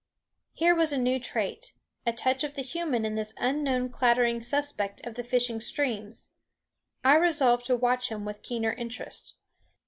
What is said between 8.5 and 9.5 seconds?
interest.